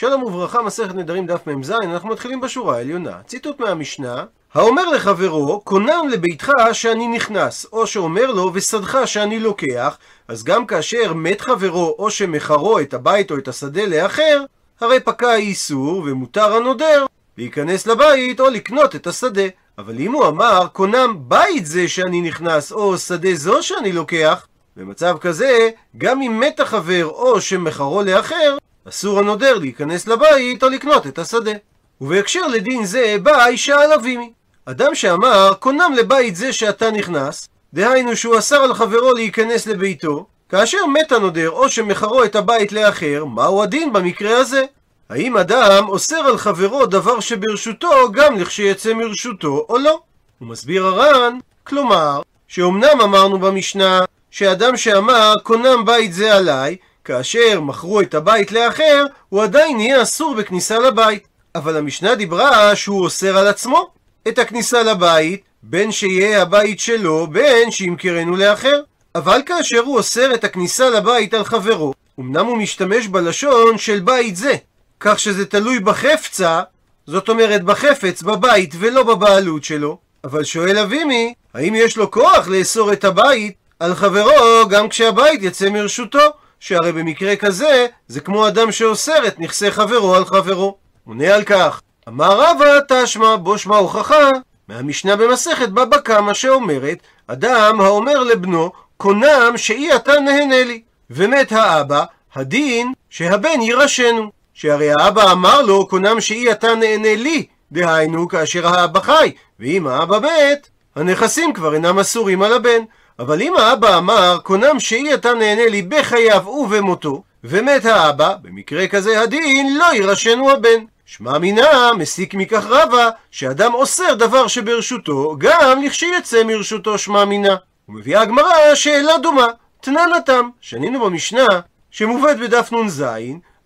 [0.00, 3.18] שלום וברכה, מסכת נדרים דף מ"ז, אנחנו מתחילים בשורה העליונה.
[3.26, 10.44] ציטוט מהמשנה, האומר לחברו, קונם לביתך שאני נכנס, או שאומר לו, ושדך שאני לוקח, אז
[10.44, 14.44] גם כאשר מת חברו, או שמכרו את הבית או את השדה לאחר,
[14.80, 17.06] הרי פקע האיסור, ומותר הנודר
[17.38, 19.46] להיכנס לבית או לקנות את השדה.
[19.78, 24.46] אבל אם הוא אמר, קונם בית זה שאני נכנס, או שדה זו שאני לוקח,
[24.76, 28.56] במצב כזה, גם אם מת החבר או שמכרו לאחר,
[28.88, 31.52] אסור הנודר להיכנס לבית או לקנות את השדה.
[32.00, 34.32] ובהקשר לדין זה בא האישה על אבימי.
[34.64, 40.86] אדם שאמר, קונם לבית זה שאתה נכנס, דהיינו שהוא אסר על חברו להיכנס לביתו, כאשר
[40.86, 44.64] מת הנודר או שמכרו את הבית לאחר, מהו הדין במקרה הזה?
[45.10, 50.00] האם אדם אוסר על חברו דבר שברשותו גם לכשיצא מרשותו או לא?
[50.38, 54.00] הוא מסביר הר"ן, כלומר, שאומנם אמרנו במשנה
[54.30, 56.76] שאדם שאמר קונם בית זה עליי,
[57.10, 61.28] כאשר מכרו את הבית לאחר, הוא עדיין יהיה אסור בכניסה לבית.
[61.54, 63.90] אבל המשנה דיברה שהוא אוסר על עצמו
[64.28, 68.80] את הכניסה לבית, בין שיהיה הבית שלו, בין שימכרנו לאחר.
[69.14, 74.36] אבל כאשר הוא אוסר את הכניסה לבית על חברו, אמנם הוא משתמש בלשון של בית
[74.36, 74.54] זה,
[75.00, 76.62] כך שזה תלוי בחפצה,
[77.06, 79.98] זאת אומרת בחפץ, בבית, ולא בבעלות שלו.
[80.24, 85.70] אבל שואל אבימי, האם יש לו כוח לאסור את הבית על חברו גם כשהבית יצא
[85.70, 86.39] מרשותו?
[86.60, 90.76] שהרי במקרה כזה, זה כמו אדם שאוסר את נכסי חברו על חברו.
[91.06, 94.30] עונה על כך, אמר רבא תשמע בו שמע הוכחה
[94.68, 100.82] מהמשנה במסכת בבא קמא שאומרת, אדם האומר לבנו, קונם שאי אתה נהנה לי.
[101.10, 104.30] ומת האבא, הדין שהבן יירשנו.
[104.54, 110.18] שהרי האבא אמר לו, קונם שאי אתה נהנה לי, דהיינו כאשר האבא חי, ואם האבא
[110.18, 112.82] מת, הנכסים כבר אינם אסורים על הבן.
[113.20, 119.20] אבל אם האבא אמר, קונם שאי אתה נהנה לי בחייו ובמותו, ומת האבא, במקרה כזה
[119.20, 120.84] הדין לא יירשנו הבן.
[121.06, 127.56] שמע מינה, מסיק מכך רבה, שאדם אוסר דבר שברשותו, גם לכשיצא מרשותו שמע מינה.
[127.88, 129.46] ומביאה הגמרא שאלה דומה,
[129.80, 131.46] תנן התם, שנינו במשנה,
[131.90, 133.04] שמובאת בדף נ"ז,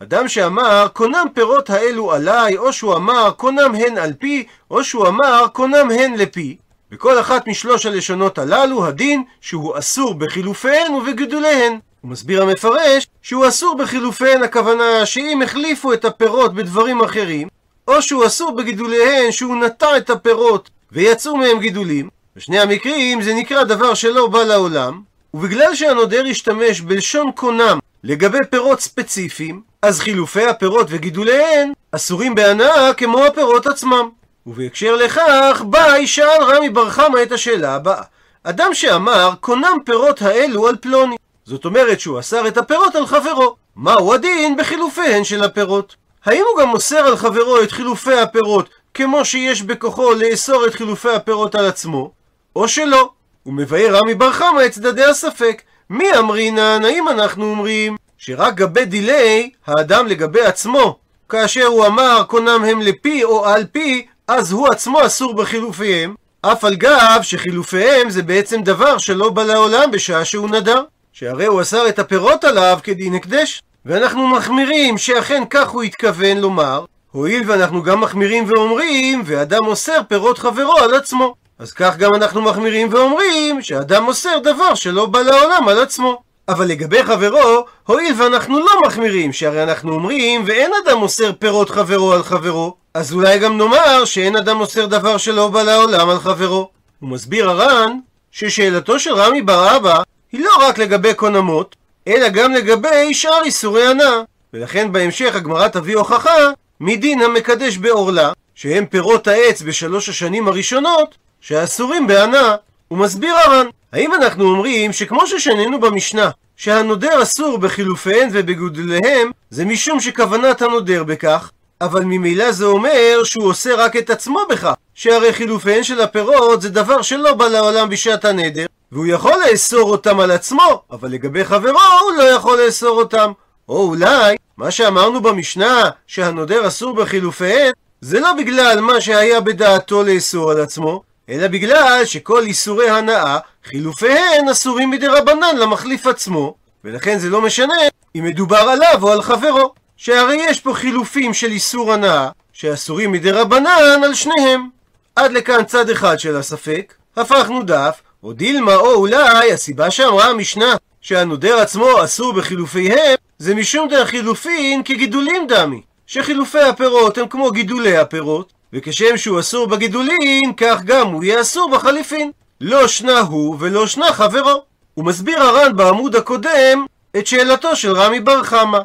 [0.03, 5.09] אדם שאמר, קונם פירות האלו עליי, או שהוא אמר, קונם הן על פי, או שהוא
[5.09, 6.57] אמר, קונם הן לפי.
[6.91, 11.79] בכל אחת משלוש הלשונות הללו, הדין שהוא אסור בחילופיהן ובגידוליהן.
[12.01, 17.49] הוא מסביר המפרש שהוא אסור בחילופיהן הכוונה שאם החליפו את הפירות בדברים אחרים,
[17.89, 22.09] או שהוא אסור בגידוליהן שהוא נטע את הפירות ויצאו מהם גידולים.
[22.37, 25.01] בשני המקרים זה נקרא דבר שלא בא לעולם,
[25.35, 33.25] ובגלל שהנודר השתמש בלשון קונם לגבי פירות ספציפיים, אז חילופי הפירות וגידוליהן אסורים בהנאה כמו
[33.25, 34.09] הפירות עצמם.
[34.47, 38.03] ובהקשר לכך, בא ישאל רמי בר חמא את השאלה הבאה.
[38.45, 41.17] אדם שאמר, קונם פירות האלו על פלוני.
[41.45, 43.57] זאת אומרת שהוא אסר את הפירות על חברו.
[43.77, 45.97] מהו הדין בחילופיהן של הפירות?
[46.25, 51.11] האם הוא גם אוסר על חברו את חילופי הפירות כמו שיש בכוחו לאסור את חילופי
[51.11, 52.11] הפירות על עצמו?
[52.57, 53.11] או שלא?
[53.43, 55.63] הוא מבאר רמי בר חמא את צדדי הספק.
[55.91, 62.65] מי אמרינן, האם אנחנו אומרים שרק גבי דילי, האדם לגבי עצמו, כאשר הוא אמר קונם
[62.65, 68.23] הם לפי או על פי, אז הוא עצמו אסור בחילופיהם, אף על גב שחילופיהם זה
[68.23, 73.15] בעצם דבר שלא בא לעולם בשעה שהוא נדר, שהרי הוא אסר את הפירות עליו כדין
[73.15, 73.63] הקדש.
[73.87, 80.39] ואנחנו מחמירים שאכן כך הוא התכוון לומר, הואיל ואנחנו גם מחמירים ואומרים, ואדם אוסר פירות
[80.39, 81.35] חברו על עצמו.
[81.59, 86.23] אז כך גם אנחנו מחמירים ואומרים, שאדם אוסר דבר שלא בא לעולם על עצמו.
[86.49, 92.13] אבל לגבי חברו, הואיל ואנחנו לא מחמירים, שהרי אנחנו אומרים, ואין אדם אוסר פירות חברו
[92.13, 96.71] על חברו, אז אולי גם נאמר שאין אדם אוסר דבר שלא בא לעולם על חברו.
[97.01, 97.99] הוא מסביר הר"ן,
[98.33, 101.77] ששאלתו של רמי בר אבא היא לא רק לגבי קונמות,
[102.09, 104.21] אלא גם לגבי שאר איסורי הנאה.
[104.53, 106.51] ולכן בהמשך הגמרא תביא הוכחה
[106.81, 112.55] מדין המקדש בעורלה, שהם פירות העץ בשלוש השנים הראשונות, שאסורים בהנאה.
[112.89, 120.01] הוא מסביר הר"ן, האם אנחנו אומרים שכמו ששנינו במשנה, שהנודר אסור בחילופיהן ובגודליהם, זה משום
[120.01, 121.51] שכוונת הנודר בכך,
[121.85, 126.71] אבל ממילא זה אומר שהוא עושה רק את עצמו בכך, שהרי חילופיהן של הפירות זה
[126.71, 131.81] דבר שלא בא לעולם בשעת הנדר, והוא יכול לאסור אותם על עצמו, אבל לגבי חברו
[132.03, 133.33] הוא לא יכול לאסור אותם.
[133.69, 140.51] או אולי, מה שאמרנו במשנה, שהנודר אסור בחילופיהן, זה לא בגלל מה שהיה בדעתו לאסור
[140.51, 146.55] על עצמו, אלא בגלל שכל איסורי הנאה, חילופיהן אסורים מדי רבנן למחליף עצמו,
[146.85, 147.75] ולכן זה לא משנה
[148.17, 149.84] אם מדובר עליו או על חברו.
[150.05, 154.69] שהרי יש פה חילופים של איסור הנאה, שאסורים מדי רבנן על שניהם.
[155.17, 160.77] עד לכאן צד אחד של הספק, הפכנו דף, או דילמה או אולי הסיבה שאמרה המשנה
[161.01, 165.81] שהנודר עצמו אסור בחילופיהם, זה משום דחילופין כגידולים דמי.
[166.07, 171.71] שחילופי הפירות הם כמו גידולי הפירות, וכשם שהוא אסור בגידולים, כך גם הוא יהיה אסור
[171.71, 172.31] בחליפין.
[172.61, 174.65] לא שנה הוא ולא שנה חברו.
[174.95, 176.87] הוא מסביר הר"ן בעמוד הקודם
[177.17, 178.79] את שאלתו של רמי בר חמא.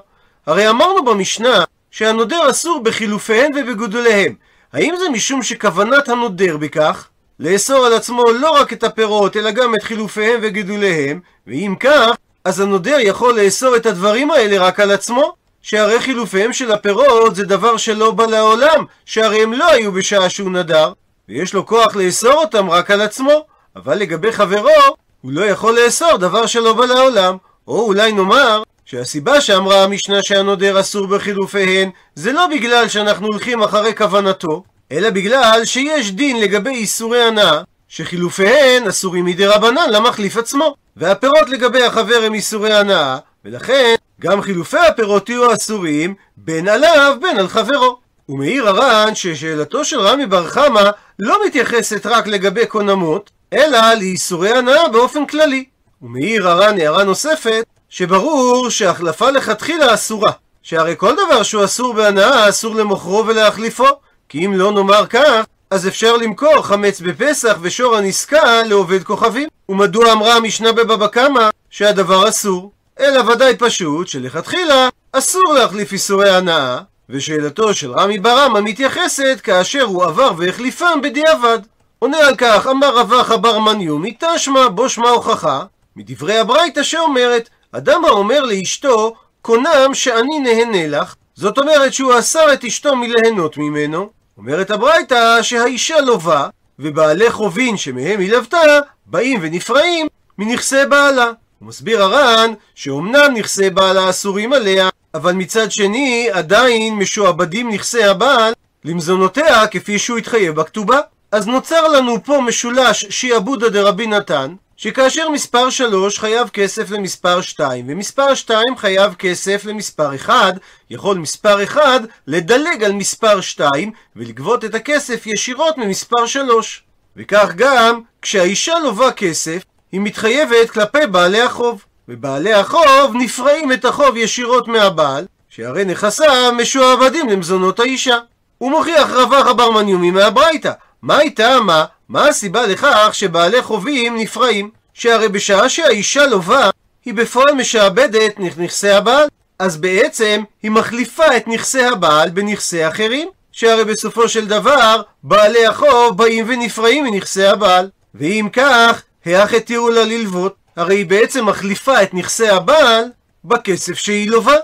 [0.50, 4.36] הרי אמרנו במשנה שהנודר אסור בחילופיהם ובגידוליהם.
[4.74, 7.08] האם זה משום שכוונת הנודר בכך
[7.40, 12.16] לאסור על עצמו לא רק את הפירות, אלא גם את חילופיהם וגידוליהם, ואם כך,
[12.46, 17.46] אז הנודר יכול לאסור את הדברים האלה רק על עצמו, שהרי חילופיהם של הפירות זה
[17.46, 20.94] דבר שלא בא לעולם, שהרי הם לא היו בשעה שהוא נדר,
[21.30, 23.46] ויש לו כוח לאסור אותם רק על עצמו,
[23.76, 27.38] אבל לגבי חברו, הוא לא יכול לאסור דבר שלא בא לעולם.
[27.70, 33.96] או אולי נאמר שהסיבה שאמרה המשנה שהנודר אסור בחילופיהן, זה לא בגלל שאנחנו הולכים אחרי
[33.96, 41.50] כוונתו, אלא בגלל שיש דין לגבי איסורי הנאה, שחילופיהן אסורים מדי רבנן למחליף עצמו, והפירות
[41.50, 47.48] לגבי החבר הם איסורי הנאה, ולכן גם חילופי הפירות יהיו אסורים בין עליו בין על
[47.48, 48.00] חברו.
[48.30, 50.90] ומעיר הר"ן ששאלתו של רמי בר חמא
[51.20, 55.66] לא מתייחסת רק לגבי קונמות, אלא לאיסורי הנאה באופן כללי.
[56.02, 60.32] ומעיר הר"ן הערה נוספת, שברור שהחלפה לכתחילה אסורה,
[60.64, 63.88] שהרי כל דבר שהוא אסור בהנאה אסור למוכרו ולהחליפו,
[64.30, 69.50] כי אם לא נאמר כך, אז אפשר למכור חמץ בפסח ושור הנסקה לעובד כוכבים.
[69.70, 72.72] ומדוע אמרה המשנה בבבא קמא שהדבר אסור?
[73.00, 80.04] אלא ודאי פשוט שלכתחילה אסור להחליף איסורי הנאה, ושאלתו של רמי ברמה מתייחסת כאשר הוא
[80.04, 81.60] עבר והחליפם בדיעבד.
[82.00, 85.64] עונה על כך, אמר רבחה בר מניומי תשמע בו שמע הוכחה,
[85.96, 92.64] מדברי הברייתא שאומרת, אדם האומר לאשתו, קונם שאני נהנה לך, זאת אומרת שהוא אסר את
[92.64, 94.10] אשתו מליהנות ממנו.
[94.38, 96.48] אומרת הברייתא שהאישה לובה,
[96.80, 100.08] ובעלי חובין שמהם היא לוותה, באים ונפרעים
[100.38, 101.32] מנכסי בעלה.
[101.60, 108.54] הוא מסביר הר"ן שאומנם נכסי בעלה אסורים עליה, אבל מצד שני עדיין משועבדים נכסי הבעל
[108.86, 111.00] למזונותיה כפי שהוא התחייב בכתובה.
[111.32, 117.86] אז נוצר לנו פה משולש שיעבודא דרבי נתן, שכאשר מספר 3 חייב כסף למספר 2,
[117.88, 120.54] ומספר 2 חייב כסף למספר 1,
[120.90, 121.82] יכול מספר 1
[122.28, 126.84] לדלג על מספר 2 ולגבות את הכסף ישירות ממספר 3.
[127.18, 131.84] וכך גם כשהאישה לובה כסף, היא מתחייבת כלפי בעלי החוב.
[132.10, 138.18] ובעלי החוב נפרעים את החוב ישירות מהבעל, שהרי נכסיו משועבדים למזונות האישה.
[138.58, 140.72] הוא מוכיח רווח אבר מניומי מהברייתא.
[141.02, 141.86] מה הייתה מה?
[142.10, 144.70] מה הסיבה לכך שבעלי חובים נפרעים?
[144.94, 146.70] שהרי בשעה שהאישה לובה,
[147.06, 149.28] היא בפועל משעבדת נכסי הבעל.
[149.60, 153.30] אז בעצם היא מחליפה את נכסי הבעל בנכסי אחרים.
[153.52, 157.90] שהרי בסופו של דבר, בעלי החוב באים ונפרעים מנכסי הבעל.
[158.16, 160.56] ואם כך, היאך התירו לה ללוות?
[160.76, 163.04] הרי היא בעצם מחליפה את נכסי הבעל
[163.46, 164.56] בכסף שהיא לובה.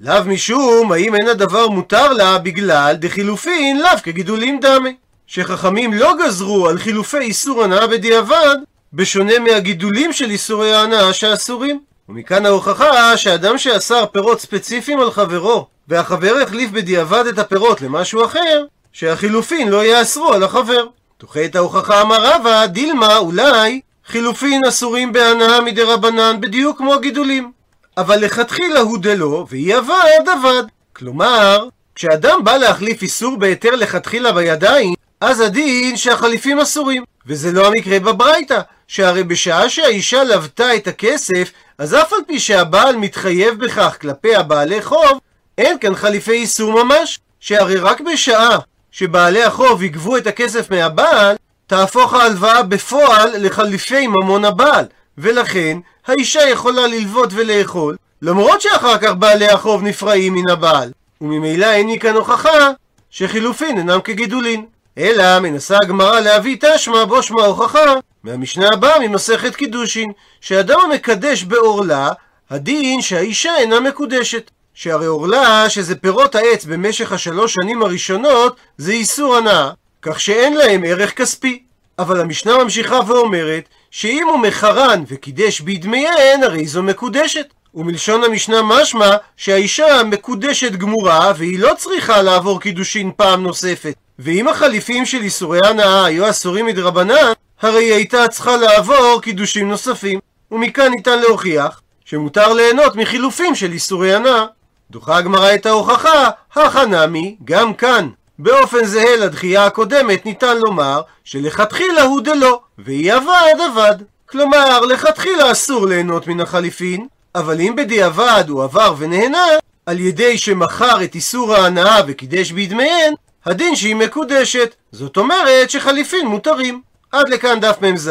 [0.00, 4.96] לאו משום, האם אין הדבר מותר לה בגלל דחילופין לאו כגידולים דמי.
[5.26, 8.56] שחכמים לא גזרו על חילופי איסור הנאה בדיעבד,
[8.92, 11.80] בשונה מהגידולים של איסורי ההנאה שאסורים.
[12.08, 18.64] ומכאן ההוכחה שאדם שאסר פירות ספציפיים על חברו, והחבר החליף בדיעבד את הפירות למשהו אחר,
[18.92, 20.86] שהחילופין לא יאסרו על החבר.
[21.20, 27.52] דוחה את ההוכחה אמר רבא, דילמה אולי חילופין אסורים בהנאה מדי רבנן בדיוק כמו גידולים.
[27.96, 30.62] אבל לכתחילה הוא דלא, ואי אבד אבד.
[30.92, 37.04] כלומר, כשאדם בא להחליף איסור בהיתר לכתחילה בידיים, אז הדין שהחליפים אסורים.
[37.26, 42.96] וזה לא המקרה בברייתא, שהרי בשעה שהאישה לוותה את הכסף, אז אף על פי שהבעל
[42.96, 45.18] מתחייב בכך כלפי הבעלי חוב,
[45.58, 48.58] אין כאן חליפי איסור ממש, שהרי רק בשעה
[48.90, 54.84] שבעלי החוב יגבו את הכסף מהבעל, תהפוך ההלוואה בפועל לחליפי ממון הבעל,
[55.18, 61.86] ולכן האישה יכולה ללוות ולאכול, למרות שאחר כך בעלי החוב נפרעים מן הבעל, וממילא אין
[61.86, 62.70] מכאן הוכחה
[63.10, 64.73] שחילופין אינם כגידולין.
[64.98, 72.08] אלא מנסה הגמרא להביא תשמע בו שמע הוכחה מהמשנה הבאה ממסכת קידושין, שאדם המקדש בעורלה,
[72.50, 74.50] הדין שהאישה אינה מקודשת.
[74.74, 79.70] שהרי עורלה, שזה פירות העץ במשך השלוש שנים הראשונות, זה איסור הנאה,
[80.02, 81.62] כך שאין להם ערך כספי.
[81.98, 87.46] אבל המשנה ממשיכה ואומרת, שאם הוא מחרן וקידש בדמיהן, הרי זו מקודשת.
[87.74, 93.94] ומלשון המשנה משמע שהאישה מקודשת גמורה והיא לא צריכה לעבור קידושין פעם נוספת.
[94.18, 100.18] ואם החליפים של איסורי הנאה היו אסורים מדרבנן, הרי היא הייתה צריכה לעבור קידושים נוספים.
[100.50, 104.44] ומכאן ניתן להוכיח שמותר ליהנות מחילופים של איסורי הנאה.
[104.90, 108.08] דוחה הגמרא את ההוכחה, החנמי, גם כאן.
[108.38, 113.94] באופן זהה לדחייה הקודמת ניתן לומר שלכתחילה הוא דלא, והיא עבד עבד.
[114.26, 119.46] כלומר, לכתחילה אסור ליהנות מן החליפין, אבל אם בדיעבד הוא עבר ונהנה,
[119.86, 123.14] על ידי שמכר את איסור ההנאה וקידש בדמיהן,
[123.46, 124.74] הדין שהיא מקודשת.
[124.92, 126.80] זאת אומרת שחליפין מותרים.
[127.12, 128.10] עד לכאן דף מ"ז.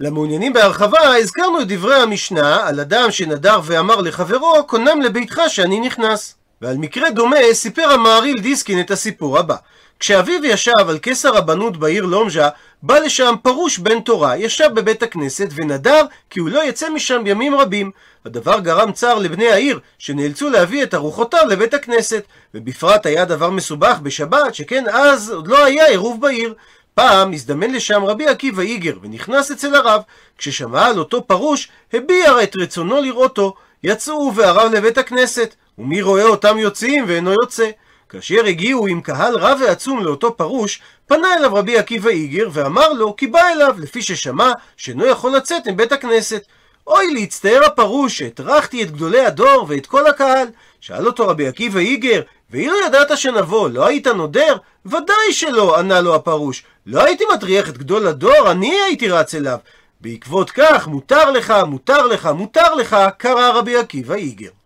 [0.00, 6.34] למעוניינים בהרחבה, הזכרנו את דברי המשנה על אדם שנדר ואמר לחברו, קונם לביתך שאני נכנס.
[6.62, 9.56] ועל מקרה דומה סיפר המהריל דיסקין את הסיפור הבא.
[10.00, 12.48] כשאביו ישב על כס הרבנות בעיר לומז'ה,
[12.82, 17.54] בא לשם פרוש בן תורה, ישב בבית הכנסת ונדר כי הוא לא יצא משם ימים
[17.54, 17.90] רבים.
[18.24, 23.98] הדבר גרם צער לבני העיר, שנאלצו להביא את ארוחותיו לבית הכנסת, ובפרט היה דבר מסובך
[24.02, 26.54] בשבת, שכן אז עוד לא היה עירוב בעיר.
[26.94, 30.02] פעם הזדמן לשם רבי עקיבא איגר, ונכנס אצל הרב.
[30.38, 33.54] כששמע על אותו פרוש, הביע את רצונו לראותו.
[33.84, 37.70] יצאו והרב לבית הכנסת, ומי רואה אותם יוצאים ואינו יוצא?
[38.08, 43.16] כאשר הגיעו עם קהל רב ועצום לאותו פרוש, פנה אליו רבי עקיבא איגר ואמר לו
[43.16, 46.42] כי בא אליו, לפי ששמע שאינו יכול לצאת מבית הכנסת.
[46.88, 50.48] אוי להצטער הפרוש שהטרחתי את גדולי הדור ואת כל הקהל.
[50.80, 54.56] שאל אותו רבי עקיבא איגר, ואילו ידעת שנבוא, לא היית נודר?
[54.86, 56.64] ודאי שלא, ענה לו הפרוש.
[56.86, 59.58] לא הייתי מטריח את גדול הדור, אני הייתי רץ אליו.
[60.00, 64.50] בעקבות כך, מותר לך, מותר לך, מותר לך, קרא רבי עקיבא איגר.